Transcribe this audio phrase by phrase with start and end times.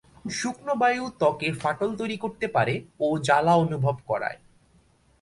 [0.31, 2.75] শুকনো বায়ু ত্বকে ফাটল তৈরী করতে পারে
[2.99, 4.39] ও জ্বালা অনুভব করায়।